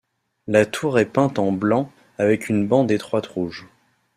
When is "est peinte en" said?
0.97-1.51